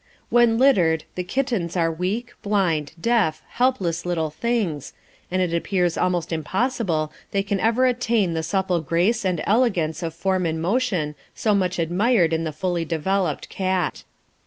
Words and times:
When 0.31 0.57
littered, 0.57 1.03
the 1.13 1.23
kittens 1.23 1.77
are 1.77 1.91
weak, 1.91 2.33
blind, 2.41 2.93
deaf, 2.99 3.43
helpless 3.49 4.03
little 4.03 4.31
things, 4.31 4.93
and 5.29 5.43
it 5.43 5.53
appears 5.53 5.95
almost 5.95 6.33
impossible 6.33 7.13
they 7.29 7.43
can 7.43 7.59
ever 7.59 7.85
attain 7.85 8.33
the 8.33 8.41
supple 8.41 8.81
grace 8.81 9.23
and 9.23 9.43
elegance 9.45 10.01
of 10.01 10.15
form 10.15 10.47
and 10.47 10.59
motion 10.59 11.13
so 11.35 11.53
much 11.53 11.77
admired 11.77 12.33
in 12.33 12.45
the 12.45 12.51
fully 12.51 12.83
developed 12.83 13.47
cat. 13.49 14.03